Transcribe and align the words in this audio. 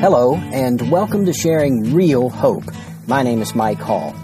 Hello, 0.00 0.36
and 0.36 0.92
welcome 0.92 1.26
to 1.26 1.32
Sharing 1.32 1.92
Real 1.92 2.30
Hope. 2.30 2.62
My 3.08 3.24
name 3.24 3.42
is 3.42 3.56
Mike 3.56 3.80
Hall. 3.80 4.14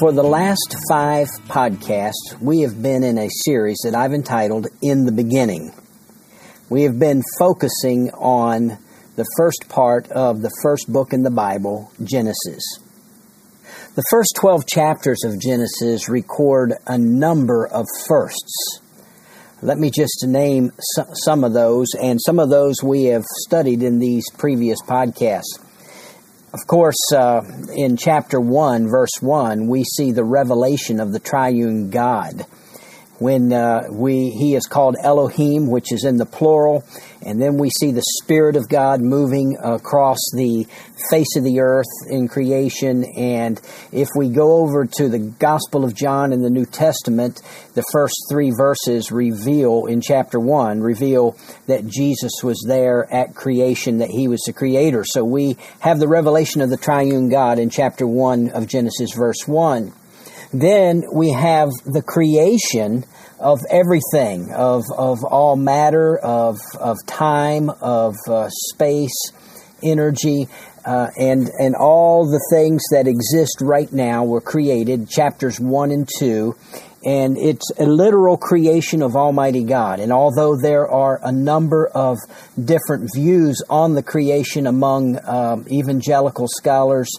For 0.00 0.10
the 0.10 0.24
last 0.24 0.74
five 0.90 1.28
podcasts, 1.46 2.40
we 2.40 2.62
have 2.62 2.82
been 2.82 3.04
in 3.04 3.16
a 3.16 3.28
series 3.44 3.78
that 3.84 3.94
I've 3.94 4.12
entitled 4.12 4.66
In 4.82 5.04
the 5.04 5.12
Beginning. 5.12 5.72
We 6.68 6.82
have 6.82 6.98
been 6.98 7.22
focusing 7.38 8.10
on 8.10 8.76
the 9.14 9.24
first 9.36 9.68
part 9.68 10.10
of 10.10 10.42
the 10.42 10.50
first 10.64 10.92
book 10.92 11.12
in 11.12 11.22
the 11.22 11.30
Bible, 11.30 11.92
Genesis. 12.02 12.64
The 13.94 14.04
first 14.10 14.34
12 14.34 14.66
chapters 14.66 15.22
of 15.22 15.40
Genesis 15.40 16.08
record 16.08 16.74
a 16.88 16.98
number 16.98 17.68
of 17.68 17.86
firsts. 18.08 18.80
Let 19.64 19.78
me 19.78 19.90
just 19.90 20.26
name 20.26 20.72
some 21.14 21.42
of 21.42 21.54
those, 21.54 21.86
and 21.98 22.20
some 22.20 22.38
of 22.38 22.50
those 22.50 22.82
we 22.82 23.04
have 23.04 23.24
studied 23.46 23.82
in 23.82 23.98
these 23.98 24.30
previous 24.36 24.78
podcasts. 24.82 25.58
Of 26.52 26.66
course, 26.66 26.98
uh, 27.16 27.40
in 27.74 27.96
chapter 27.96 28.38
1, 28.38 28.86
verse 28.88 29.22
1, 29.22 29.66
we 29.66 29.84
see 29.84 30.12
the 30.12 30.22
revelation 30.22 31.00
of 31.00 31.12
the 31.12 31.18
triune 31.18 31.88
God 31.88 32.44
when 33.18 33.52
uh, 33.52 33.84
we 33.90 34.30
he 34.30 34.54
is 34.54 34.66
called 34.66 34.96
Elohim, 35.02 35.68
which 35.68 35.92
is 35.92 36.04
in 36.04 36.16
the 36.16 36.26
plural, 36.26 36.84
and 37.24 37.40
then 37.40 37.56
we 37.56 37.70
see 37.70 37.92
the 37.92 38.02
Spirit 38.22 38.56
of 38.56 38.68
God 38.68 39.00
moving 39.00 39.56
across 39.62 40.18
the 40.34 40.66
face 41.10 41.36
of 41.36 41.44
the 41.44 41.60
earth 41.60 41.86
in 42.10 42.28
creation. 42.28 43.04
And 43.16 43.60
if 43.92 44.08
we 44.16 44.28
go 44.28 44.56
over 44.56 44.84
to 44.84 45.08
the 45.08 45.18
Gospel 45.18 45.84
of 45.84 45.94
John 45.94 46.32
in 46.32 46.42
the 46.42 46.50
New 46.50 46.66
Testament, 46.66 47.40
the 47.74 47.84
first 47.92 48.14
three 48.28 48.52
verses 48.56 49.12
reveal 49.12 49.86
in 49.86 50.00
chapter 50.00 50.40
one 50.40 50.80
reveal 50.80 51.36
that 51.66 51.86
Jesus 51.86 52.42
was 52.42 52.62
there 52.66 53.12
at 53.12 53.34
creation, 53.34 53.98
that 53.98 54.10
he 54.10 54.28
was 54.28 54.42
the 54.42 54.52
creator. 54.52 55.04
So 55.04 55.24
we 55.24 55.56
have 55.80 55.98
the 55.98 56.08
revelation 56.08 56.60
of 56.60 56.70
the 56.70 56.76
triune 56.76 57.28
God 57.28 57.58
in 57.58 57.70
chapter 57.70 58.06
one 58.06 58.50
of 58.50 58.66
Genesis, 58.66 59.12
verse 59.14 59.46
one. 59.46 59.92
Then 60.54 61.02
we 61.12 61.32
have 61.32 61.70
the 61.84 62.00
creation 62.00 63.04
of 63.40 63.58
everything, 63.68 64.52
of, 64.54 64.84
of 64.96 65.24
all 65.24 65.56
matter, 65.56 66.16
of, 66.16 66.58
of 66.78 66.96
time, 67.06 67.70
of 67.70 68.14
uh, 68.28 68.48
space, 68.50 69.32
energy, 69.82 70.46
uh, 70.86 71.08
and, 71.18 71.50
and 71.58 71.74
all 71.74 72.30
the 72.30 72.40
things 72.52 72.84
that 72.92 73.08
exist 73.08 73.56
right 73.62 73.92
now 73.92 74.24
were 74.24 74.40
created, 74.40 75.08
chapters 75.08 75.58
1 75.58 75.90
and 75.90 76.08
2. 76.20 76.54
And 77.04 77.36
it's 77.36 77.70
a 77.78 77.84
literal 77.84 78.36
creation 78.36 79.02
of 79.02 79.16
Almighty 79.16 79.64
God. 79.64 79.98
And 79.98 80.12
although 80.12 80.56
there 80.56 80.88
are 80.88 81.18
a 81.22 81.32
number 81.32 81.86
of 81.88 82.16
different 82.62 83.10
views 83.12 83.60
on 83.68 83.94
the 83.94 84.02
creation 84.04 84.68
among 84.68 85.18
um, 85.26 85.66
evangelical 85.68 86.46
scholars, 86.48 87.10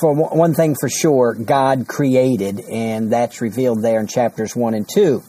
for 0.00 0.14
one 0.14 0.54
thing 0.54 0.74
for 0.78 0.88
sure, 0.88 1.34
God 1.34 1.86
created, 1.86 2.60
and 2.60 3.12
that's 3.12 3.40
revealed 3.40 3.82
there 3.82 4.00
in 4.00 4.06
chapters 4.06 4.56
1 4.56 4.74
and 4.74 4.88
2. 4.92 5.22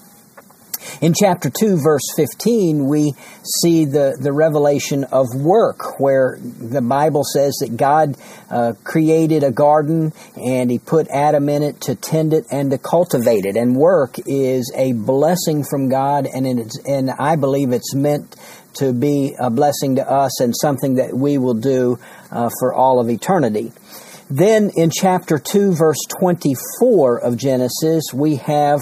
In 1.01 1.13
chapter 1.13 1.49
2, 1.49 1.77
verse 1.77 2.03
15, 2.15 2.87
we 2.87 3.13
see 3.61 3.85
the, 3.85 4.17
the 4.19 4.31
revelation 4.31 5.03
of 5.05 5.27
work, 5.35 5.99
where 5.99 6.37
the 6.41 6.81
Bible 6.81 7.23
says 7.23 7.57
that 7.61 7.77
God 7.77 8.15
uh, 8.49 8.73
created 8.83 9.43
a 9.43 9.51
garden 9.51 10.13
and 10.35 10.71
He 10.71 10.79
put 10.79 11.07
Adam 11.09 11.49
in 11.49 11.63
it 11.63 11.81
to 11.81 11.95
tend 11.95 12.33
it 12.33 12.45
and 12.51 12.71
to 12.71 12.77
cultivate 12.77 13.45
it. 13.45 13.57
And 13.57 13.75
work 13.75 14.15
is 14.25 14.71
a 14.75 14.93
blessing 14.93 15.63
from 15.63 15.89
God, 15.89 16.27
and, 16.27 16.47
it's, 16.59 16.79
and 16.85 17.11
I 17.11 17.35
believe 17.35 17.71
it's 17.71 17.93
meant 17.93 18.35
to 18.75 18.93
be 18.93 19.35
a 19.39 19.49
blessing 19.49 19.95
to 19.95 20.09
us 20.09 20.39
and 20.39 20.55
something 20.55 20.95
that 20.95 21.13
we 21.13 21.37
will 21.37 21.55
do 21.55 21.99
uh, 22.31 22.49
for 22.59 22.73
all 22.73 22.99
of 22.99 23.09
eternity. 23.09 23.71
Then 24.29 24.71
in 24.75 24.89
chapter 24.89 25.39
2, 25.39 25.73
verse 25.73 25.99
24 26.19 27.19
of 27.19 27.37
Genesis, 27.37 28.13
we 28.13 28.35
have 28.37 28.81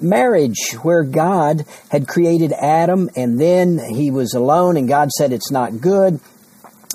marriage 0.00 0.72
where 0.82 1.04
God 1.04 1.64
had 1.90 2.08
created 2.08 2.52
Adam 2.52 3.08
and 3.14 3.40
then 3.40 3.78
he 3.78 4.10
was 4.10 4.34
alone 4.34 4.76
and 4.76 4.88
God 4.88 5.10
said 5.10 5.32
it's 5.32 5.52
not 5.52 5.80
good. 5.80 6.18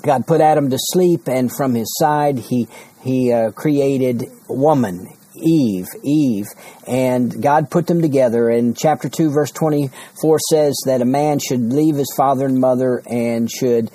God 0.02 0.26
put 0.26 0.40
Adam 0.40 0.68
to 0.70 0.76
sleep 0.78 1.28
and 1.28 1.50
from 1.50 1.74
his 1.74 1.96
side 1.98 2.38
he 2.38 2.68
he 3.02 3.32
uh, 3.32 3.52
created 3.52 4.24
woman 4.48 5.06
Eve, 5.40 5.86
Eve, 6.02 6.46
and 6.86 7.42
God 7.42 7.70
put 7.70 7.86
them 7.86 8.00
together. 8.00 8.48
And 8.48 8.76
chapter 8.76 9.08
2, 9.08 9.30
verse 9.30 9.50
24 9.50 10.38
says 10.50 10.76
that 10.86 11.02
a 11.02 11.06
man 11.06 11.38
should 11.38 11.72
leave 11.72 11.96
his 11.96 12.12
father 12.16 12.46
and 12.46 12.58
mother 12.58 13.02
and 13.06 13.50
should 13.50 13.90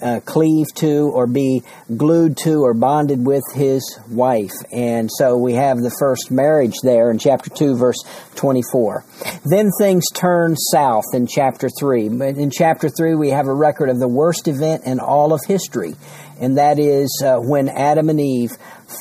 uh, 0.00 0.20
cleave 0.24 0.66
to 0.76 1.10
or 1.12 1.26
be 1.26 1.62
glued 1.96 2.36
to 2.38 2.62
or 2.62 2.74
bonded 2.74 3.24
with 3.24 3.44
his 3.54 3.98
wife. 4.08 4.52
And 4.72 5.10
so 5.10 5.36
we 5.36 5.54
have 5.54 5.78
the 5.78 5.94
first 5.98 6.30
marriage 6.30 6.74
there 6.82 7.10
in 7.10 7.18
chapter 7.18 7.50
2, 7.50 7.76
verse 7.76 8.02
24. 8.36 9.04
Then 9.44 9.70
things 9.78 10.04
turn 10.12 10.56
south 10.56 11.04
in 11.12 11.26
chapter 11.26 11.68
3. 11.68 12.06
In 12.06 12.50
chapter 12.50 12.88
3, 12.88 13.14
we 13.14 13.30
have 13.30 13.46
a 13.46 13.54
record 13.54 13.88
of 13.88 13.98
the 13.98 14.08
worst 14.08 14.48
event 14.48 14.84
in 14.84 15.00
all 15.00 15.32
of 15.32 15.40
history, 15.46 15.94
and 16.40 16.58
that 16.58 16.78
is 16.78 17.22
uh, 17.24 17.36
when 17.36 17.68
Adam 17.68 18.08
and 18.08 18.20
Eve 18.20 18.52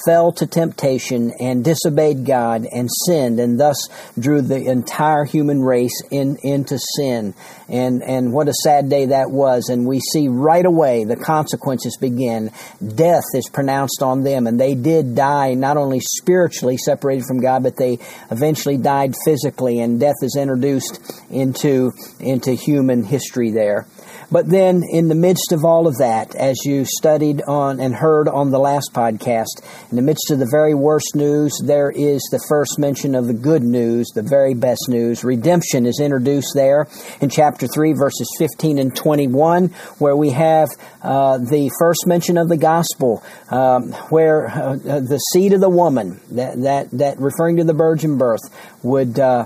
fell 0.06 0.31
to 0.34 0.47
temptation 0.47 1.31
and 1.40 1.63
disobeyed 1.63 2.25
God 2.25 2.66
and 2.72 2.90
sinned, 3.06 3.40
and 3.40 3.59
thus 3.59 3.90
drew 4.18 4.41
the 4.41 4.69
entire 4.69 5.25
human 5.25 5.62
race 5.62 6.02
in, 6.12 6.38
into 6.44 6.78
sin. 6.97 7.34
And, 7.69 8.03
and 8.03 8.34
what 8.34 8.47
a 8.47 8.53
sad 8.53 8.90
day 8.90 9.07
that 9.07 9.31
was. 9.31 9.69
And 9.69 9.88
we 9.88 10.00
see 10.00 10.28
right 10.28 10.66
away 10.66 11.03
the 11.03 11.16
consequences 11.16 11.97
begin. 11.97 12.52
Death 12.96 13.24
is 13.34 13.50
pronounced 13.50 14.02
on 14.02 14.24
them, 14.24 14.47
and 14.47 14.59
they 14.59 14.75
did 14.75 15.16
die 15.16 15.53
not 15.53 15.78
only 15.78 16.00
spiritually 16.00 16.78
separated 16.78 17.25
from 17.25 17.40
God, 17.40 17.63
but 17.63 17.78
they 17.78 18.00
eventually 18.29 18.78
died 18.78 19.13
physically, 19.23 19.79
and 19.79 20.00
death 20.00 20.16
is 20.22 20.35
introduced 20.40 21.00
into, 21.29 21.91
into 22.19 22.52
human 22.52 23.03
history 23.03 23.52
there. 23.52 23.88
But 24.31 24.47
then, 24.47 24.81
in 24.90 25.09
the 25.09 25.16
midst 25.16 25.52
of 25.52 25.66
all 25.66 25.88
of 25.88 25.97
that, 25.97 26.36
as 26.36 26.56
you 26.64 26.86
studied 26.86 27.42
on 27.42 27.81
and 27.81 27.94
heard 27.94 28.30
on 28.30 28.50
the 28.50 28.59
last 28.59 28.92
podcast, 28.94 29.62
in 29.90 29.97
the 29.97 30.02
midst 30.02 30.31
of 30.31 30.40
the 30.40 30.47
very 30.50 30.74
worst 30.74 31.16
news, 31.16 31.52
there 31.66 31.92
is 31.92 32.22
the 32.31 32.41
first 32.47 32.80
mention 32.80 33.14
of 33.14 33.28
the 33.28 33.34
good 33.34 33.62
news, 33.62 34.08
the 34.16 34.24
very 34.24 34.53
best 34.53 34.88
news. 34.88 35.25
Redemption 35.25 35.86
is 35.86 36.00
introduced 36.00 36.53
there 36.56 36.88
in 37.20 37.30
chapter 37.30 37.68
3, 37.68 37.91
verses 37.91 38.30
15 38.40 38.78
and 38.78 38.96
21, 38.96 39.68
where 39.97 40.16
we 40.16 40.30
have 40.30 40.70
uh, 41.02 41.38
the 41.38 41.70
first 41.78 42.08
mention 42.08 42.38
of 42.38 42.47
the 42.47 42.58
gospel, 42.58 43.22
um, 43.50 43.91
where 44.09 44.47
uh, 44.47 44.75
the 44.78 45.20
seed 45.34 45.52
of 45.52 45.59
the 45.59 45.70
woman, 45.70 46.22
that, 46.31 46.62
that, 46.62 46.90
that 46.91 47.20
referring 47.20 47.58
to 47.58 47.66
the 47.66 47.74
virgin 47.74 48.18
birth, 48.18 48.41
would 48.81 49.20
uh, 49.20 49.46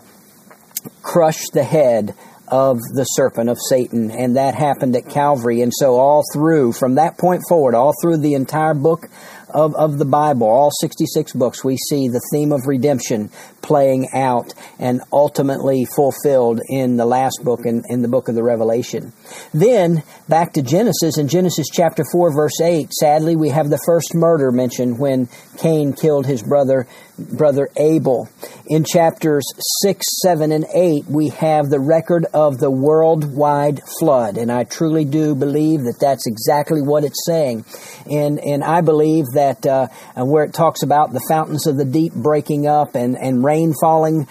crush 1.02 1.50
the 1.54 1.64
head 1.64 2.14
of 2.48 2.78
the 2.94 3.04
serpent 3.04 3.50
of 3.50 3.58
Satan, 3.70 4.12
and 4.12 4.36
that 4.36 4.56
happened 4.56 4.96
at 4.96 5.10
Calvary. 5.10 5.62
And 5.62 5.74
so, 5.74 5.96
all 5.96 6.24
through, 6.34 6.74
from 6.74 6.96
that 6.96 7.18
point 7.18 7.44
forward, 7.48 7.76
all 7.76 7.94
through 8.02 8.18
the 8.18 8.34
entire 8.34 8.74
book 8.74 9.08
of, 9.56 9.74
of 9.76 9.98
the 9.98 10.06
Bible, 10.06 10.48
all 10.48 10.70
66 10.70 11.34
books, 11.34 11.64
we 11.64 11.78
see 11.78 12.10
the 12.10 12.22
theme 12.32 12.52
of 12.52 12.68
redemption 12.68 13.30
playing 13.62 14.10
out 14.14 14.54
and 14.78 15.02
ultimately 15.12 15.86
fulfilled 15.96 16.60
in 16.70 16.98
the 16.98 17.06
last 17.06 17.40
book, 17.44 17.62
in, 17.66 17.82
in 17.88 18.02
the 18.02 18.08
book 18.08 18.28
of 18.28 18.36
the 18.36 18.44
Revelation. 18.44 19.14
Then, 19.54 20.04
back 20.28 20.54
to 20.54 20.62
Genesis, 20.62 21.18
in 21.18 21.30
Genesis 21.30 21.68
chapter 21.72 22.04
4, 22.12 22.36
verse 22.36 22.60
8, 22.62 22.92
sadly, 22.94 23.36
we 23.36 23.50
have 23.50 23.70
the 23.70 23.82
first 23.86 24.14
murder 24.14 24.52
mentioned 24.52 25.00
when 25.00 25.30
Cain 25.58 25.94
killed 25.94 26.26
his 26.26 26.44
brother, 26.44 26.86
brother 27.18 27.70
Abel. 27.78 28.30
In 28.68 28.84
chapters 28.84 29.46
6, 29.84 30.06
7, 30.22 30.52
and 30.52 30.66
8, 30.74 31.06
we 31.06 31.30
have 31.30 31.70
the 31.70 31.80
record 31.80 32.26
of 32.34 32.58
the 32.58 32.72
worldwide 32.72 33.82
flood, 34.00 34.38
and 34.38 34.52
I 34.52 34.64
truly 34.64 35.06
do 35.06 35.36
believe 35.36 35.82
that 35.82 35.98
that's 36.00 36.28
exactly 36.28 36.82
what 36.82 37.04
it's 37.04 37.26
saying. 37.26 37.66
And, 38.10 38.40
and 38.40 38.64
I 38.64 38.82
believe 38.82 39.26
that 39.34 39.66
uh, 39.66 39.88
where 40.16 40.44
it 40.44 40.54
talks 40.54 40.84
about 40.84 41.12
the 41.12 41.24
fountains 41.28 41.68
of 41.68 41.78
the 41.78 41.86
deep 41.86 42.14
breaking 42.14 42.68
up 42.68 42.96
and, 42.96 43.18
and 43.18 43.44
rain 43.44 43.74
falling 43.80 44.28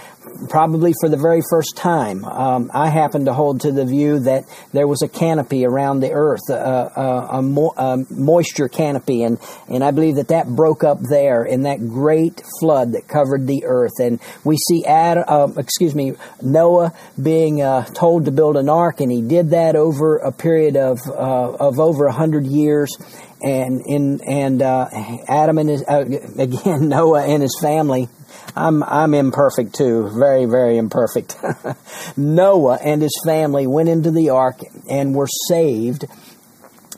probably 0.48 0.94
for 1.00 1.08
the 1.08 1.16
very 1.16 1.42
first 1.48 1.76
time. 1.76 2.25
Um, 2.25 2.70
I 2.75 2.90
happen 2.90 3.26
to 3.26 3.32
hold 3.32 3.60
to 3.62 3.72
the 3.72 3.84
view 3.84 4.20
that 4.20 4.44
there 4.72 4.87
was 4.87 5.02
a 5.02 5.08
canopy 5.08 5.64
around 5.64 6.00
the 6.00 6.12
earth, 6.12 6.50
uh, 6.50 6.54
uh, 6.54 7.28
a, 7.32 7.42
mo- 7.42 7.75
a, 7.76 7.98
moisture 8.10 8.69
canopy, 8.69 9.22
and, 9.22 9.38
and 9.69 9.84
I 9.84 9.90
believe 9.90 10.16
that 10.16 10.28
that 10.28 10.48
broke 10.48 10.82
up 10.82 10.98
there 11.00 11.44
in 11.44 11.62
that 11.62 11.78
great 11.88 12.42
flood 12.60 12.74
that 12.82 13.06
covered 13.06 13.47
the 13.47 13.65
earth. 13.67 14.00
And 14.00 14.21
we 14.43 14.56
see 14.56 14.85
Ad, 14.85 15.19
uh, 15.19 15.49
excuse 15.56 15.94
me, 15.94 16.15
Noah 16.43 16.93
being 17.21 17.62
uh, 17.62 17.85
told 17.85 18.25
to 18.25 18.32
build 18.32 18.56
an 18.56 18.69
ark, 18.69 19.00
and 19.00 19.12
he 19.12 19.23
did 19.23 19.50
that 19.50 19.76
over 19.76 20.17
a 20.17 20.32
period 20.32 20.76
of 20.76 20.99
uh, 21.06 21.53
of 21.53 21.79
over 21.79 22.06
a 22.06 22.12
hundred 22.12 22.47
years 22.47 22.97
and 23.43 23.82
in 23.87 24.21
and 24.26 24.62
uh, 24.62 24.88
Adam 25.29 25.59
and 25.59 25.69
his 25.69 25.85
uh, 25.87 26.05
again 26.38 26.88
Noah 26.88 27.25
and 27.25 27.43
his 27.43 27.59
family. 27.61 28.09
I'm 28.56 28.82
I'm 28.82 29.15
imperfect 29.15 29.75
too, 29.75 30.11
very 30.19 30.47
very 30.47 30.76
imperfect. 30.76 31.37
Noah 32.17 32.79
and 32.82 33.03
his 33.03 33.19
family 33.25 33.67
went 33.67 33.88
into 33.88 34.11
the 34.11 34.31
ark 34.31 34.61
and 34.88 35.15
were 35.15 35.29
saved 35.49 36.05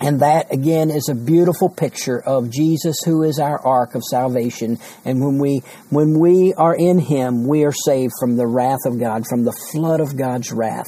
And 0.01 0.21
that 0.21 0.53
again 0.53 0.91
is 0.91 1.09
a 1.09 1.15
beautiful 1.15 1.71
picture 1.71 2.21
of 2.21 2.51
Jesus 2.51 2.97
who 3.05 3.23
is 3.23 3.39
our 3.39 3.59
ark 3.67 3.95
of 3.95 4.03
salvation. 4.05 4.79
And 5.07 5.25
when 5.25 5.39
we, 5.39 5.63
when 5.89 6.19
we 6.19 6.53
are 6.53 6.77
in 6.77 6.99
Him, 6.99 7.47
we 7.47 7.65
are 7.65 7.73
saved 7.73 8.13
from 8.21 8.37
the 8.37 8.47
wrath 8.47 8.85
of 8.85 8.99
God, 8.99 9.25
from 9.27 9.45
the 9.45 9.57
flood 9.73 10.01
of 10.01 10.17
God's 10.17 10.53
wrath. 10.53 10.85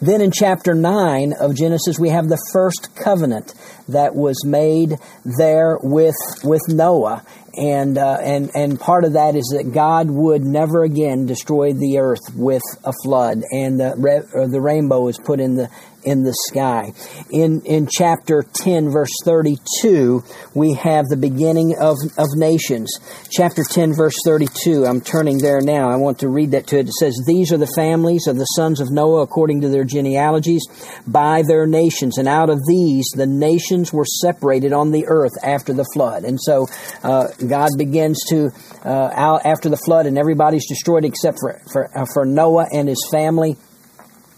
Then 0.00 0.22
in 0.22 0.30
chapter 0.30 0.74
9 0.74 1.34
of 1.38 1.54
Genesis, 1.54 1.98
we 1.98 2.08
have 2.08 2.28
the 2.28 2.42
first 2.52 2.96
covenant 2.96 3.54
that 3.88 4.14
was 4.14 4.44
made 4.44 4.96
there 5.24 5.78
with, 5.82 6.16
with 6.42 6.62
Noah 6.68 7.24
and 7.56 7.96
uh, 7.96 8.18
and 8.20 8.50
and 8.54 8.78
part 8.78 9.04
of 9.04 9.14
that 9.14 9.34
is 9.34 9.54
that 9.56 9.72
God 9.72 10.10
would 10.10 10.42
never 10.42 10.82
again 10.82 11.26
destroy 11.26 11.72
the 11.72 11.98
earth 11.98 12.34
with 12.34 12.62
a 12.84 12.92
flood, 13.04 13.42
and 13.50 13.80
the 13.80 13.94
re- 13.96 14.46
the 14.48 14.60
rainbow 14.60 15.08
is 15.08 15.18
put 15.18 15.40
in 15.40 15.56
the 15.56 15.70
in 16.06 16.22
the 16.22 16.34
sky. 16.48 16.92
In, 17.30 17.62
in 17.66 17.88
chapter 17.90 18.42
10, 18.42 18.90
verse 18.90 19.10
32, 19.24 20.22
we 20.54 20.74
have 20.74 21.06
the 21.06 21.16
beginning 21.16 21.76
of, 21.78 21.96
of 22.16 22.28
nations. 22.36 22.96
Chapter 23.28 23.64
10, 23.68 23.94
verse 23.94 24.14
32, 24.24 24.86
I'm 24.86 25.00
turning 25.00 25.38
there 25.38 25.60
now. 25.60 25.90
I 25.90 25.96
want 25.96 26.20
to 26.20 26.28
read 26.28 26.52
that 26.52 26.68
to 26.68 26.78
it. 26.78 26.86
It 26.86 26.92
says, 26.92 27.20
These 27.26 27.52
are 27.52 27.58
the 27.58 27.72
families 27.74 28.28
of 28.28 28.36
the 28.36 28.44
sons 28.44 28.80
of 28.80 28.90
Noah 28.90 29.22
according 29.22 29.62
to 29.62 29.68
their 29.68 29.84
genealogies 29.84 30.64
by 31.06 31.42
their 31.46 31.66
nations. 31.66 32.18
And 32.18 32.28
out 32.28 32.50
of 32.50 32.60
these, 32.68 33.06
the 33.16 33.26
nations 33.26 33.92
were 33.92 34.06
separated 34.06 34.72
on 34.72 34.92
the 34.92 35.06
earth 35.08 35.32
after 35.42 35.72
the 35.72 35.86
flood. 35.92 36.22
And 36.22 36.38
so 36.40 36.68
uh, 37.02 37.26
God 37.48 37.70
begins 37.76 38.18
to, 38.28 38.50
uh, 38.84 39.10
out 39.12 39.46
after 39.46 39.68
the 39.68 39.76
flood, 39.76 40.06
and 40.06 40.18
everybody's 40.18 40.68
destroyed 40.68 41.04
except 41.04 41.38
for, 41.40 41.60
for, 41.72 41.98
uh, 41.98 42.06
for 42.12 42.24
Noah 42.24 42.66
and 42.72 42.88
his 42.88 43.06
family 43.10 43.56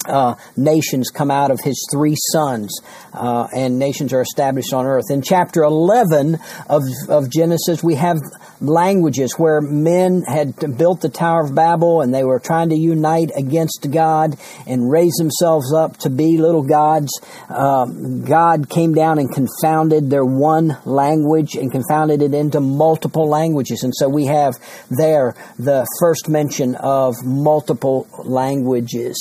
uh, 0.06 0.34
nations 0.56 1.10
come 1.10 1.30
out 1.30 1.50
of 1.50 1.58
his 1.62 1.86
three 1.92 2.14
sons, 2.32 2.80
uh, 3.12 3.48
and 3.54 3.78
nations 3.78 4.12
are 4.12 4.20
established 4.20 4.72
on 4.72 4.86
earth. 4.86 5.10
In 5.10 5.22
chapter 5.22 5.62
11 5.62 6.38
of, 6.68 6.82
of 7.08 7.30
Genesis, 7.30 7.82
we 7.82 7.96
have 7.96 8.18
languages 8.60 9.34
where 9.38 9.60
men 9.60 10.22
had 10.22 10.54
built 10.76 11.00
the 11.00 11.08
Tower 11.08 11.44
of 11.44 11.54
Babel 11.54 12.00
and 12.00 12.12
they 12.12 12.24
were 12.24 12.40
trying 12.40 12.70
to 12.70 12.76
unite 12.76 13.30
against 13.36 13.86
God 13.90 14.36
and 14.66 14.90
raise 14.90 15.14
themselves 15.14 15.72
up 15.72 15.96
to 15.98 16.10
be 16.10 16.38
little 16.38 16.62
gods. 16.62 17.10
Uh, 17.48 17.86
God 17.86 18.68
came 18.68 18.94
down 18.94 19.18
and 19.18 19.32
confounded 19.32 20.10
their 20.10 20.24
one 20.24 20.76
language 20.84 21.54
and 21.54 21.70
confounded 21.70 22.22
it 22.22 22.34
into 22.34 22.60
multiple 22.60 23.28
languages. 23.28 23.82
And 23.82 23.94
so 23.94 24.08
we 24.08 24.26
have 24.26 24.54
there 24.90 25.34
the 25.58 25.86
first 26.00 26.28
mention 26.28 26.74
of 26.76 27.14
multiple 27.24 28.08
languages. 28.24 29.16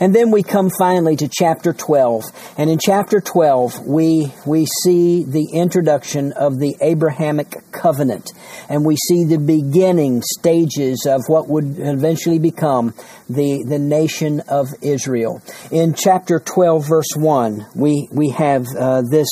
And 0.00 0.14
then 0.14 0.19
we 0.28 0.42
come 0.42 0.70
finally 0.78 1.16
to 1.16 1.28
chapter 1.32 1.72
12. 1.72 2.24
And 2.58 2.68
in 2.68 2.78
chapter 2.78 3.20
12, 3.20 3.86
we, 3.86 4.32
we 4.46 4.66
see 4.82 5.24
the 5.24 5.52
introduction 5.54 6.32
of 6.32 6.58
the 6.58 6.76
Abrahamic 6.82 7.54
covenant. 7.72 8.30
And 8.68 8.84
we 8.84 8.96
see 8.96 9.24
the 9.24 9.38
beginning 9.38 10.22
stages 10.22 11.06
of 11.08 11.22
what 11.28 11.48
would 11.48 11.78
eventually 11.78 12.38
become 12.38 12.92
the, 13.28 13.64
the 13.66 13.78
nation 13.78 14.40
of 14.48 14.68
Israel. 14.82 15.40
In 15.70 15.94
chapter 15.94 16.40
12, 16.40 16.86
verse 16.86 17.14
1, 17.16 17.66
we, 17.74 18.08
we 18.12 18.30
have 18.30 18.66
uh, 18.78 19.02
this 19.10 19.28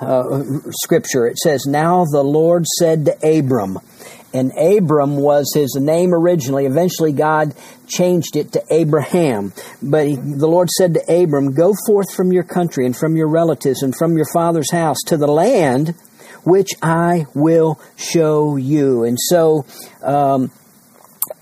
uh, 0.00 0.22
scripture. 0.70 1.26
It 1.26 1.38
says, 1.38 1.66
Now 1.66 2.04
the 2.04 2.24
Lord 2.24 2.64
said 2.78 3.04
to 3.04 3.38
Abram, 3.38 3.78
and 4.34 4.52
Abram 4.58 5.16
was 5.16 5.52
his 5.54 5.76
name 5.80 6.12
originally. 6.12 6.66
Eventually, 6.66 7.12
God 7.12 7.54
changed 7.86 8.36
it 8.36 8.52
to 8.52 8.62
Abraham. 8.68 9.52
But 9.80 10.08
he, 10.08 10.16
the 10.16 10.48
Lord 10.48 10.68
said 10.70 10.94
to 10.94 11.22
Abram, 11.22 11.54
Go 11.54 11.72
forth 11.86 12.12
from 12.12 12.32
your 12.32 12.42
country 12.42 12.84
and 12.84 12.96
from 12.96 13.16
your 13.16 13.28
relatives 13.28 13.82
and 13.82 13.96
from 13.96 14.16
your 14.16 14.26
father's 14.32 14.72
house 14.72 14.98
to 15.06 15.16
the 15.16 15.28
land 15.28 15.94
which 16.42 16.70
I 16.82 17.26
will 17.34 17.80
show 17.96 18.56
you. 18.56 19.04
And 19.04 19.18
so, 19.18 19.64
um, 20.02 20.50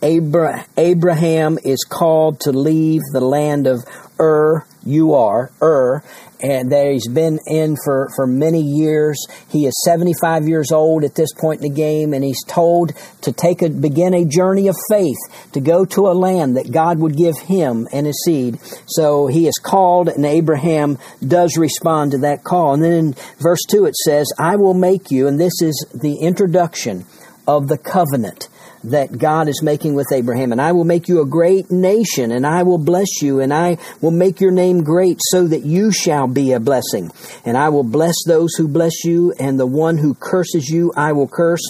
Abra- 0.03 0.67
Abraham 0.77 1.59
is 1.65 1.85
called 1.89 2.41
to 2.41 2.53
leave 2.53 3.01
the 3.13 3.21
land 3.21 3.67
of 3.67 3.85
Ur, 4.21 4.65
you 4.85 5.15
are, 5.15 5.51
Ur, 5.61 6.03
and 6.43 6.73
that 6.73 6.91
he's 6.91 7.09
been 7.09 7.39
in 7.47 7.77
for, 7.85 8.09
for 8.17 8.27
many 8.27 8.61
years. 8.61 9.25
He 9.49 9.67
is 9.67 9.75
75 9.85 10.49
years 10.49 10.73
old 10.73 11.05
at 11.05 11.15
this 11.15 11.33
point 11.33 11.63
in 11.63 11.71
the 11.71 11.77
game, 11.77 12.13
and 12.13 12.25
he's 12.25 12.45
told 12.45 12.93
to 13.23 13.33
take 13.33 13.63
a, 13.63 13.71
begin 13.71 14.15
a 14.15 14.25
journey 14.25 14.69
of 14.69 14.77
faith 14.91 15.19
to 15.53 15.61
go 15.61 15.85
to 15.87 16.09
a 16.09 16.13
land 16.13 16.57
that 16.57 16.73
God 16.73 16.99
would 16.99 17.17
give 17.17 17.39
him 17.39 17.87
and 17.93 18.07
his 18.07 18.21
seed. 18.25 18.59
So 18.87 19.29
he 19.29 19.47
is 19.47 19.59
called, 19.63 20.09
and 20.09 20.27
Abraham 20.27 20.99
does 21.27 21.57
respond 21.57 22.13
to 22.13 22.19
that 22.19 22.45
call. 22.45 22.75
And 22.75 22.83
then 22.83 22.93
in 22.93 23.15
verse 23.39 23.63
2 23.69 23.87
it 23.87 23.97
says, 23.97 24.33
I 24.39 24.57
will 24.57 24.75
make 24.75 25.11
you, 25.11 25.29
and 25.29 25.39
this 25.39 25.63
is 25.63 25.87
the 25.95 26.17
introduction 26.17 27.07
of 27.47 27.69
the 27.69 27.79
covenant 27.79 28.49
that 28.85 29.19
God 29.19 29.49
is 29.49 29.63
making 29.63 29.95
with 29.95 30.13
Abraham. 30.13 30.53
And 30.53 30.61
I 30.61 30.73
will 30.73 30.85
make 30.85 31.09
you 31.09 31.21
a 31.21 31.27
great 31.27 31.71
nation, 31.71 32.33
and 32.33 32.47
I 32.47 32.63
will 32.63 32.79
bless 32.79 33.23
you, 33.23 33.41
and 33.41 33.53
I 33.53 33.79
will 34.01 34.11
make 34.11 34.41
your 34.41 34.51
name 34.51 34.83
great, 34.83 35.19
so 35.31 35.47
that 35.47 35.65
you 35.65 35.93
shall 35.93 36.27
be 36.27 36.53
a 36.53 36.61
blessing. 36.61 37.11
And 37.45 37.57
I 37.57 37.69
will 37.69 37.85
bless 37.85 38.15
those 38.27 38.55
who 38.55 38.69
bless 38.69 39.05
you, 39.05 39.33
and 39.39 39.59
the 39.59 39.67
one 39.67 39.99
who 39.99 40.15
curses 40.15 40.69
you 40.69 40.93
I 40.97 41.13
will 41.13 41.29
curse, 41.29 41.63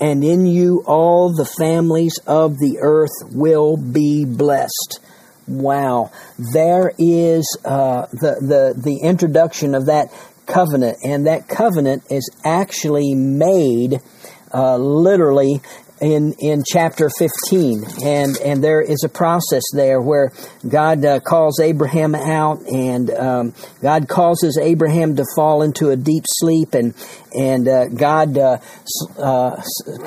and 0.00 0.24
in 0.24 0.46
you 0.46 0.82
all 0.86 1.32
the 1.32 1.44
families 1.44 2.18
of 2.26 2.58
the 2.58 2.78
earth 2.80 3.10
will 3.32 3.76
be 3.76 4.24
blessed. 4.24 5.00
Wow, 5.48 6.12
there 6.38 6.92
is 6.98 7.58
uh, 7.64 8.06
the 8.12 8.36
the 8.40 8.80
the 8.80 8.98
introduction 9.02 9.74
of 9.74 9.86
that 9.86 10.12
covenant, 10.46 10.98
and 11.04 11.26
that 11.26 11.48
covenant 11.48 12.04
is 12.10 12.30
actually 12.44 13.14
made 13.14 14.00
uh, 14.54 14.76
literally 14.76 15.60
in 16.00 16.34
in 16.38 16.62
chapter 16.66 17.10
15 17.18 17.84
and 18.04 18.36
and 18.38 18.64
there 18.64 18.80
is 18.80 19.04
a 19.04 19.08
process 19.08 19.62
there 19.74 20.00
where 20.00 20.32
God 20.66 21.04
uh, 21.04 21.20
calls 21.20 21.60
Abraham 21.60 22.14
out 22.14 22.62
and 22.66 23.10
um, 23.10 23.54
God 23.82 24.08
causes 24.08 24.58
Abraham 24.60 25.16
to 25.16 25.24
fall 25.36 25.62
into 25.62 25.90
a 25.90 25.96
deep 25.96 26.24
sleep 26.26 26.74
and 26.74 26.94
and 27.32 27.68
uh, 27.68 27.88
God 27.88 28.36
uh, 28.38 28.58
uh 29.18 29.60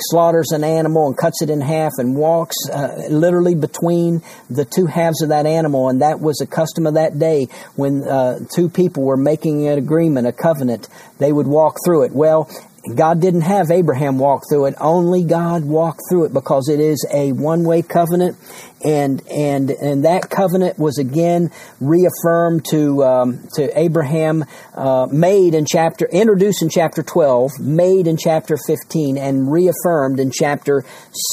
slaughters 0.10 0.52
an 0.52 0.64
animal 0.64 1.08
and 1.08 1.18
cuts 1.18 1.42
it 1.42 1.50
in 1.50 1.62
half 1.62 1.92
and 1.98 2.16
walks 2.16 2.56
uh, 2.72 3.08
literally 3.10 3.56
between 3.56 4.22
the 4.50 4.66
two 4.66 4.88
halves 4.88 5.22
of 5.22 5.30
that 5.30 5.46
animal. 5.46 5.90
And 5.90 6.02
that 6.02 6.20
was 6.20 6.42
a 6.42 6.48
custom 6.48 6.88
of 6.88 6.96
that 6.96 7.20
day 7.20 7.48
when 7.76 8.04
uh, 8.08 8.40
two 8.54 8.70
people 8.70 9.04
were 9.04 9.18
making 9.18 9.68
an 9.68 9.78
agreement 9.78 10.28
a 10.28 10.32
covenant. 10.32 10.90
They 11.20 11.32
would 11.32 11.48
walk 11.48 11.78
through 11.86 12.04
it. 12.04 12.12
Well 12.12 12.50
God 12.84 13.22
didn't 13.22 13.42
have 13.42 13.72
Abraham 13.72 14.20
walk 14.20 14.44
through 14.50 14.66
it. 14.66 14.76
Only 14.80 15.24
God 15.24 15.64
walked 15.64 16.02
through 16.10 16.26
it 16.26 16.34
because 16.34 16.68
it 16.68 16.82
is 16.82 17.06
a 17.14 17.32
one-way 17.32 17.82
covenant, 17.82 18.38
and 18.84 19.22
and 19.30 19.70
and 19.70 20.06
that 20.06 20.30
covenant 20.30 20.78
was 20.78 20.98
again 20.98 21.52
reaffirmed 21.80 22.66
to 22.72 23.04
um, 23.04 23.48
to 23.56 23.78
Abraham, 23.78 24.46
uh, 24.76 25.08
made 25.12 25.56
in 25.56 25.66
chapter 25.66 26.08
introduced 26.12 26.62
in 26.62 26.70
chapter 26.70 27.04
twelve, 27.04 27.52
made 27.60 28.08
in 28.08 28.18
chapter 28.18 28.58
fifteen, 28.68 29.18
and 29.18 29.52
reaffirmed 29.52 30.20
in 30.20 30.32
chapter 30.32 30.84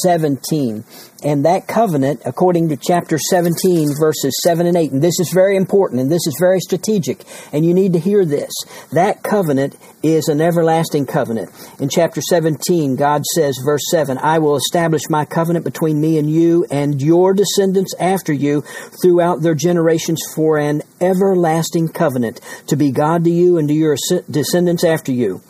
seventeen. 0.02 0.85
And 1.23 1.45
that 1.45 1.66
covenant, 1.66 2.23
according 2.25 2.71
to 2.71 2.78
chapter 2.80 3.19
17, 3.19 3.88
verses 3.99 4.38
7 4.42 4.66
and 4.66 4.76
8, 4.76 4.92
and 4.92 5.02
this 5.02 5.21
is 5.21 5.30
very 5.35 5.57
important 5.57 6.00
and 6.00 6.11
this 6.11 6.26
is 6.26 6.35
very 6.40 6.61
strategic, 6.61 7.25
and 7.52 7.64
you 7.64 7.75
need 7.75 7.92
to 7.92 7.99
hear 7.99 8.25
this. 8.25 8.50
That 8.92 9.23
covenant 9.23 9.76
is 10.02 10.28
an 10.28 10.40
everlasting 10.40 11.04
covenant. 11.04 11.50
In 11.78 11.90
chapter 11.90 12.23
17, 12.23 12.97
God 12.97 13.25
says, 13.35 13.59
verse 13.64 13.83
7, 13.90 14.16
I 14.16 14.38
will 14.38 14.57
establish 14.57 15.02
my 15.11 15.26
covenant 15.26 15.64
between 15.64 16.00
me 16.00 16.19
and 16.19 16.30
you 16.30 16.66
and 16.71 17.00
your 17.02 17.35
descendants 17.40 17.94
after 17.99 18.32
you 18.32 18.62
throughout 19.02 19.40
their 19.40 19.54
generations 19.54 20.20
for 20.35 20.59
an 20.59 20.82
everlasting 21.00 21.88
covenant, 21.88 22.40
to 22.66 22.76
be 22.76 22.90
God 22.90 23.25
to 23.25 23.30
you 23.30 23.56
and 23.56 23.68
to 23.68 23.75
your 23.75 23.97
descendants 24.30 24.85
after 24.85 25.12
you. 25.12 25.40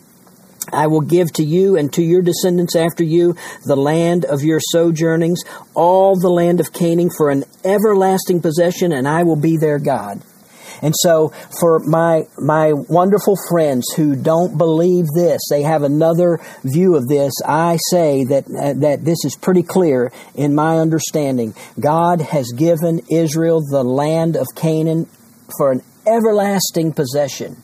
I 0.72 0.86
will 0.86 1.00
give 1.00 1.32
to 1.32 1.42
you 1.42 1.76
and 1.76 1.92
to 1.94 2.02
your 2.02 2.22
descendants 2.22 2.76
after 2.76 3.02
you 3.02 3.34
the 3.64 3.76
land 3.76 4.24
of 4.24 4.42
your 4.42 4.60
sojournings, 4.60 5.42
all 5.74 6.14
the 6.16 6.28
land 6.28 6.60
of 6.60 6.72
Canaan 6.72 7.10
for 7.16 7.30
an 7.30 7.44
everlasting 7.64 8.40
possession, 8.40 8.92
and 8.92 9.08
I 9.08 9.24
will 9.24 9.40
be 9.40 9.56
their 9.56 9.78
God. 9.80 10.22
And 10.82 10.94
so, 10.96 11.32
for 11.58 11.80
my 11.80 12.22
my 12.38 12.72
wonderful 12.72 13.36
friends 13.48 13.84
who 13.96 14.16
don't 14.16 14.56
believe 14.56 15.06
this, 15.14 15.40
they 15.50 15.62
have 15.62 15.82
another 15.82 16.40
view 16.64 16.96
of 16.96 17.08
this. 17.08 17.32
I 17.46 17.78
say 17.90 18.24
that 18.24 18.44
uh, 18.46 18.74
that 18.80 19.04
this 19.04 19.24
is 19.24 19.36
pretty 19.36 19.62
clear 19.62 20.12
in 20.34 20.54
my 20.54 20.78
understanding. 20.78 21.54
God 21.78 22.20
has 22.20 22.52
given 22.56 23.00
Israel 23.10 23.60
the 23.60 23.84
land 23.84 24.36
of 24.36 24.46
Canaan 24.54 25.08
for 25.58 25.72
an 25.72 25.82
everlasting 26.06 26.92
possession. 26.92 27.62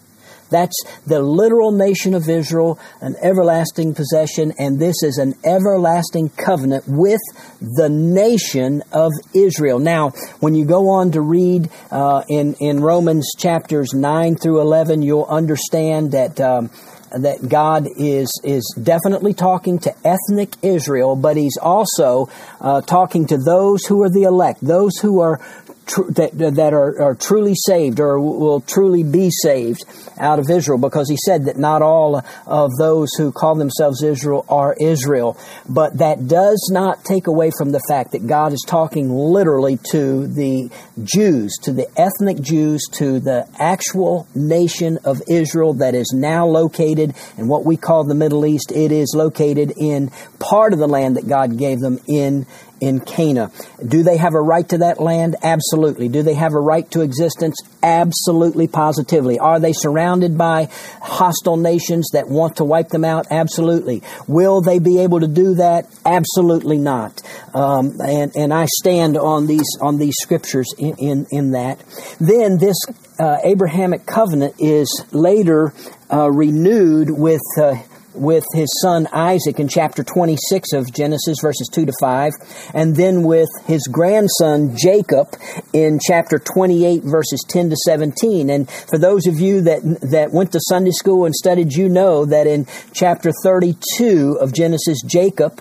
That's 0.50 0.76
the 1.06 1.20
literal 1.20 1.72
nation 1.72 2.14
of 2.14 2.28
Israel, 2.28 2.78
an 3.00 3.16
everlasting 3.22 3.94
possession, 3.94 4.52
and 4.58 4.78
this 4.78 5.02
is 5.02 5.18
an 5.18 5.34
everlasting 5.44 6.30
covenant 6.30 6.84
with 6.86 7.20
the 7.60 7.88
nation 7.88 8.82
of 8.92 9.12
Israel. 9.34 9.78
Now, 9.78 10.10
when 10.40 10.54
you 10.54 10.64
go 10.64 10.88
on 10.90 11.12
to 11.12 11.20
read 11.20 11.70
uh, 11.90 12.22
in 12.28 12.54
in 12.60 12.80
Romans 12.80 13.30
chapters 13.38 13.92
nine 13.92 14.36
through 14.36 14.60
eleven, 14.60 15.02
you'll 15.02 15.24
understand 15.24 16.12
that. 16.12 16.40
Um, 16.40 16.70
that 17.10 17.48
God 17.48 17.86
is 17.96 18.28
is 18.44 18.74
definitely 18.80 19.32
talking 19.32 19.78
to 19.80 19.94
ethnic 20.04 20.54
Israel, 20.62 21.16
but 21.16 21.36
He's 21.36 21.56
also 21.56 22.28
uh, 22.60 22.80
talking 22.82 23.26
to 23.28 23.38
those 23.38 23.86
who 23.86 24.02
are 24.02 24.10
the 24.10 24.24
elect, 24.24 24.58
those 24.60 24.98
who 24.98 25.20
are 25.20 25.40
tr- 25.86 26.10
that, 26.10 26.36
that 26.36 26.74
are, 26.74 27.00
are 27.00 27.14
truly 27.14 27.54
saved 27.54 28.00
or 28.00 28.20
will 28.20 28.60
truly 28.60 29.02
be 29.02 29.30
saved 29.30 29.84
out 30.18 30.38
of 30.38 30.50
Israel 30.50 30.78
because 30.78 31.08
he 31.08 31.16
said 31.24 31.46
that 31.46 31.56
not 31.56 31.82
all 31.82 32.22
of 32.46 32.70
those 32.78 33.08
who 33.16 33.32
call 33.32 33.54
themselves 33.54 34.02
Israel 34.02 34.44
are 34.48 34.74
Israel. 34.80 35.38
But 35.68 35.98
that 35.98 36.26
does 36.26 36.68
not 36.72 37.04
take 37.04 37.26
away 37.26 37.50
from 37.56 37.72
the 37.72 37.82
fact 37.88 38.12
that 38.12 38.26
God 38.26 38.52
is 38.52 38.64
talking 38.66 39.10
literally 39.10 39.78
to 39.90 40.26
the 40.26 40.70
Jews, 41.02 41.56
to 41.62 41.72
the 41.72 41.88
ethnic 41.96 42.40
Jews, 42.40 42.82
to 42.92 43.20
the 43.20 43.48
actual 43.58 44.26
nation 44.34 44.98
of 45.04 45.22
Israel 45.28 45.74
that 45.74 45.94
is 45.94 46.12
now 46.14 46.46
located 46.46 47.14
in 47.36 47.48
what 47.48 47.64
we 47.64 47.76
call 47.76 48.04
the 48.04 48.14
Middle 48.14 48.46
East. 48.46 48.72
It 48.72 48.92
is 48.92 49.14
located 49.14 49.72
in 49.76 50.10
part 50.38 50.72
of 50.72 50.78
the 50.78 50.88
land 50.88 51.16
that 51.16 51.28
God 51.28 51.58
gave 51.58 51.80
them 51.80 51.98
in 52.08 52.46
in 52.80 53.00
Canaan. 53.00 53.50
Do 53.84 54.02
they 54.02 54.16
have 54.16 54.34
a 54.34 54.40
right 54.40 54.68
to 54.68 54.78
that 54.78 55.00
land? 55.00 55.36
Absolutely. 55.42 56.08
Do 56.08 56.22
they 56.22 56.34
have 56.34 56.54
a 56.54 56.60
right 56.60 56.90
to 56.90 57.00
existence? 57.00 57.60
Absolutely, 57.82 58.68
positively. 58.68 59.38
Are 59.38 59.60
they 59.60 59.72
surrounded 59.72 60.36
by 60.36 60.68
hostile 61.00 61.56
nations 61.56 62.10
that 62.12 62.28
want 62.28 62.56
to 62.56 62.64
wipe 62.64 62.88
them 62.88 63.04
out? 63.04 63.26
Absolutely. 63.30 64.02
Will 64.26 64.60
they 64.60 64.78
be 64.78 64.98
able 65.00 65.20
to 65.20 65.28
do 65.28 65.54
that? 65.54 65.86
Absolutely 66.04 66.78
not. 66.78 67.22
Um, 67.54 67.92
and, 68.00 68.32
and 68.36 68.52
I 68.52 68.66
stand 68.66 69.16
on 69.16 69.46
these 69.46 69.68
on 69.80 69.98
these 69.98 70.16
scriptures 70.20 70.72
in, 70.78 70.96
in, 70.98 71.26
in 71.30 71.50
that. 71.52 71.82
Then 72.20 72.58
this 72.58 72.76
uh, 73.18 73.38
Abrahamic 73.44 74.06
covenant 74.06 74.54
is 74.58 75.04
later 75.12 75.72
uh, 76.12 76.30
renewed 76.30 77.10
with. 77.10 77.42
Uh, 77.58 77.76
with 78.16 78.44
his 78.54 78.68
son 78.82 79.06
Isaac 79.12 79.60
in 79.60 79.68
chapter 79.68 80.02
26 80.02 80.72
of 80.72 80.92
Genesis, 80.92 81.38
verses 81.40 81.68
2 81.72 81.86
to 81.86 81.92
5, 82.00 82.32
and 82.74 82.96
then 82.96 83.22
with 83.22 83.48
his 83.66 83.86
grandson 83.90 84.76
Jacob 84.76 85.28
in 85.72 85.98
chapter 86.00 86.38
28, 86.38 87.02
verses 87.04 87.44
10 87.48 87.70
to 87.70 87.76
17. 87.76 88.50
And 88.50 88.68
for 88.70 88.98
those 88.98 89.26
of 89.26 89.38
you 89.38 89.62
that, 89.62 89.82
that 90.10 90.32
went 90.32 90.52
to 90.52 90.60
Sunday 90.68 90.90
school 90.90 91.24
and 91.24 91.34
studied, 91.34 91.72
you 91.72 91.88
know 91.88 92.24
that 92.24 92.46
in 92.46 92.66
chapter 92.92 93.30
32 93.42 94.38
of 94.40 94.52
Genesis, 94.52 95.02
Jacob 95.02 95.60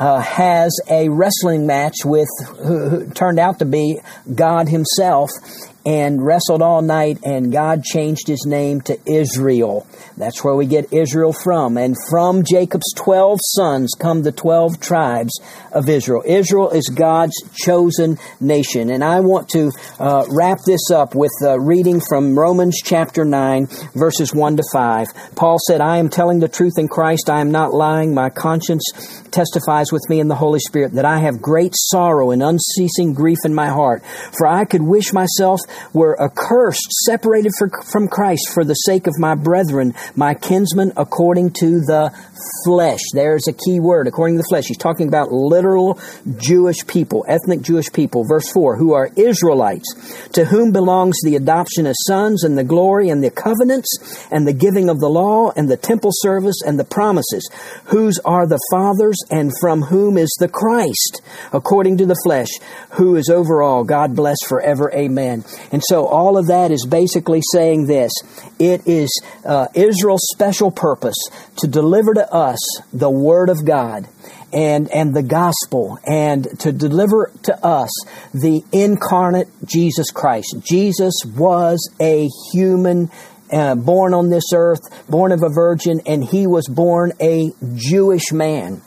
uh, 0.00 0.18
has 0.20 0.74
a 0.88 1.10
wrestling 1.10 1.66
match 1.66 1.96
with 2.04 2.28
who, 2.64 2.88
who, 2.88 3.10
turned 3.10 3.38
out 3.38 3.58
to 3.58 3.66
be 3.66 4.00
God 4.34 4.68
Himself 4.68 5.28
and 5.84 6.24
wrestled 6.24 6.62
all 6.62 6.82
night, 6.82 7.18
and 7.24 7.52
God 7.52 7.82
changed 7.84 8.28
his 8.28 8.44
name 8.46 8.80
to 8.82 8.98
Israel. 9.06 9.86
That's 10.16 10.44
where 10.44 10.54
we 10.54 10.66
get 10.66 10.92
Israel 10.92 11.32
from. 11.32 11.76
And 11.76 11.96
from 12.10 12.44
Jacob's 12.44 12.92
12 12.96 13.38
sons 13.42 13.92
come 13.98 14.22
the 14.22 14.32
12 14.32 14.80
tribes 14.80 15.32
of 15.72 15.88
Israel. 15.88 16.22
Israel 16.26 16.70
is 16.70 16.88
God's 16.88 17.34
chosen 17.54 18.18
nation. 18.40 18.90
And 18.90 19.02
I 19.02 19.20
want 19.20 19.48
to 19.50 19.70
uh, 19.98 20.26
wrap 20.30 20.58
this 20.66 20.90
up 20.90 21.14
with 21.14 21.32
uh, 21.42 21.58
reading 21.58 22.00
from 22.06 22.38
Romans 22.38 22.80
chapter 22.84 23.24
9, 23.24 23.66
verses 23.94 24.34
1 24.34 24.58
to 24.58 24.62
5. 24.72 25.06
Paul 25.36 25.58
said, 25.66 25.80
I 25.80 25.96
am 25.96 26.10
telling 26.10 26.40
the 26.40 26.48
truth 26.48 26.74
in 26.76 26.88
Christ. 26.88 27.30
I 27.30 27.40
am 27.40 27.50
not 27.50 27.72
lying. 27.72 28.14
My 28.14 28.28
conscience 28.28 28.84
testifies 29.30 29.92
with 29.92 30.02
me 30.10 30.20
in 30.20 30.28
the 30.28 30.34
Holy 30.34 30.60
Spirit 30.60 30.92
that 30.92 31.04
I 31.04 31.18
have 31.18 31.40
great 31.40 31.72
sorrow 31.74 32.30
and 32.30 32.42
unceasing 32.42 33.14
grief 33.14 33.38
in 33.44 33.54
my 33.54 33.68
heart. 33.68 34.04
For 34.36 34.46
I 34.46 34.64
could 34.64 34.82
wish 34.82 35.12
myself 35.12 35.60
were 35.92 36.20
accursed, 36.20 36.88
separated 37.04 37.52
for, 37.58 37.70
from 37.90 38.08
Christ 38.08 38.50
for 38.52 38.64
the 38.64 38.74
sake 38.74 39.06
of 39.06 39.18
my 39.18 39.34
brethren, 39.34 39.94
my 40.16 40.34
kinsmen 40.34 40.92
according 40.96 41.52
to 41.60 41.80
the 41.80 42.12
flesh. 42.64 43.00
There's 43.12 43.48
a 43.48 43.52
key 43.52 43.80
word, 43.80 44.06
according 44.06 44.36
to 44.36 44.42
the 44.42 44.48
flesh. 44.48 44.64
He's 44.66 44.78
talking 44.78 45.08
about 45.08 45.32
literal 45.32 45.98
Jewish 46.36 46.86
people, 46.86 47.24
ethnic 47.28 47.62
Jewish 47.62 47.92
people. 47.92 48.24
Verse 48.24 48.50
4, 48.50 48.76
who 48.76 48.92
are 48.92 49.10
Israelites, 49.16 50.28
to 50.32 50.44
whom 50.44 50.72
belongs 50.72 51.16
the 51.24 51.36
adoption 51.36 51.86
as 51.86 51.96
sons 52.06 52.44
and 52.44 52.56
the 52.56 52.64
glory 52.64 53.08
and 53.08 53.22
the 53.22 53.30
covenants 53.30 53.88
and 54.30 54.46
the 54.46 54.52
giving 54.52 54.88
of 54.88 55.00
the 55.00 55.08
law 55.08 55.52
and 55.56 55.70
the 55.70 55.76
temple 55.76 56.10
service 56.12 56.62
and 56.64 56.78
the 56.78 56.84
promises, 56.84 57.48
whose 57.86 58.18
are 58.24 58.46
the 58.46 58.60
fathers 58.70 59.16
and 59.30 59.52
from 59.60 59.82
whom 59.82 60.18
is 60.18 60.34
the 60.38 60.48
Christ, 60.48 61.22
according 61.52 61.98
to 61.98 62.06
the 62.06 62.20
flesh, 62.24 62.48
who 62.92 63.16
is 63.16 63.28
over 63.28 63.62
all. 63.62 63.84
God 63.84 64.14
bless 64.14 64.38
forever. 64.46 64.92
Amen. 64.94 65.44
And 65.72 65.82
so 65.84 66.06
all 66.06 66.36
of 66.36 66.48
that 66.48 66.70
is 66.70 66.86
basically 66.86 67.40
saying 67.52 67.86
this. 67.86 68.12
It 68.58 68.86
is 68.86 69.22
uh, 69.44 69.68
Israel's 69.74 70.26
special 70.32 70.70
purpose 70.70 71.16
to 71.56 71.66
deliver 71.66 72.14
to 72.14 72.32
us 72.32 72.58
the 72.92 73.10
Word 73.10 73.48
of 73.48 73.64
God 73.64 74.08
and, 74.52 74.90
and 74.90 75.14
the 75.14 75.22
gospel 75.22 75.98
and 76.04 76.46
to 76.60 76.72
deliver 76.72 77.30
to 77.44 77.64
us 77.64 77.90
the 78.34 78.62
incarnate 78.72 79.48
Jesus 79.64 80.10
Christ. 80.10 80.56
Jesus 80.62 81.14
was 81.36 81.90
a 82.00 82.28
human 82.52 83.10
uh, 83.52 83.74
born 83.74 84.14
on 84.14 84.30
this 84.30 84.52
earth, 84.54 84.80
born 85.08 85.32
of 85.32 85.42
a 85.42 85.48
virgin, 85.48 86.00
and 86.06 86.24
he 86.24 86.46
was 86.46 86.68
born 86.68 87.12
a 87.20 87.50
Jewish 87.74 88.32
man 88.32 88.82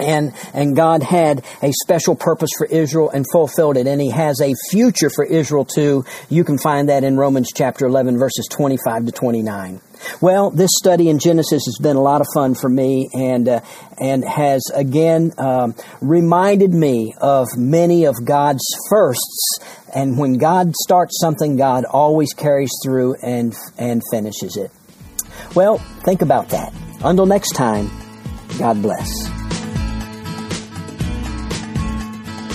and 0.00 0.32
and 0.52 0.76
God 0.76 1.02
had 1.02 1.44
a 1.62 1.72
special 1.72 2.14
purpose 2.14 2.50
for 2.56 2.66
Israel 2.66 3.10
and 3.10 3.24
fulfilled 3.32 3.76
it 3.76 3.86
and 3.86 4.00
he 4.00 4.10
has 4.10 4.40
a 4.40 4.54
future 4.70 5.10
for 5.10 5.24
Israel 5.24 5.64
too. 5.64 6.04
You 6.28 6.44
can 6.44 6.58
find 6.58 6.88
that 6.88 7.04
in 7.04 7.16
Romans 7.16 7.50
chapter 7.54 7.86
11 7.86 8.18
verses 8.18 8.46
25 8.50 9.06
to 9.06 9.12
29 9.12 9.80
well 10.20 10.50
this 10.50 10.70
study 10.74 11.08
in 11.08 11.18
Genesis 11.18 11.64
has 11.66 11.78
been 11.80 11.96
a 11.96 12.02
lot 12.02 12.20
of 12.20 12.26
fun 12.34 12.54
for 12.54 12.68
me 12.68 13.08
and 13.14 13.48
uh, 13.48 13.60
and 13.98 14.24
has 14.24 14.62
again 14.74 15.32
um, 15.38 15.74
reminded 16.00 16.72
me 16.72 17.14
of 17.20 17.48
many 17.56 18.04
of 18.04 18.14
God's 18.24 18.64
firsts 18.90 19.58
and 19.94 20.18
when 20.18 20.38
God 20.38 20.74
starts 20.82 21.18
something 21.20 21.56
God 21.56 21.84
always 21.84 22.32
carries 22.34 22.72
through 22.84 23.16
and 23.22 23.54
and 23.78 24.02
finishes 24.10 24.56
it. 24.56 24.70
Well 25.54 25.78
think 26.04 26.22
about 26.22 26.50
that. 26.50 26.72
Until 27.02 27.26
next 27.26 27.52
time 27.52 27.90
God 28.58 28.82
bless 28.82 29.08